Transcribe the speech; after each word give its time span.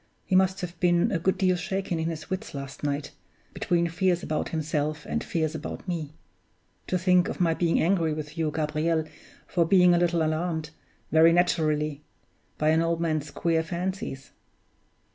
He 0.25 0.35
must 0.35 0.61
have 0.61 0.79
been 0.79 1.11
a 1.11 1.19
good 1.19 1.37
deal 1.37 1.55
shaken 1.55 1.99
in 1.99 2.09
his 2.09 2.27
wits 2.27 2.55
last 2.55 2.83
night, 2.83 3.11
between 3.53 3.87
fears 3.87 4.23
about 4.23 4.49
himself 4.49 5.05
and 5.05 5.23
fears 5.23 5.53
about 5.53 5.87
me. 5.87 6.15
(To 6.87 6.97
think 6.97 7.29
of 7.29 7.39
my 7.39 7.53
being 7.53 7.79
angry 7.79 8.11
with 8.11 8.35
you, 8.35 8.49
Gabriel, 8.49 9.03
for 9.45 9.63
being 9.63 9.93
a 9.93 9.99
little 9.99 10.23
alarmed 10.23 10.71
very 11.11 11.31
naturally 11.31 12.01
by 12.57 12.69
an 12.69 12.81
old 12.81 12.99
man's 12.99 13.29
queer 13.29 13.61
fancies!) 13.61 14.31